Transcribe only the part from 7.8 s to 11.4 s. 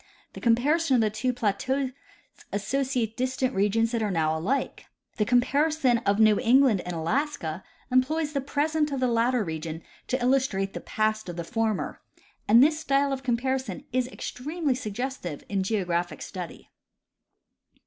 employs the present of the latter region to illustrate the past of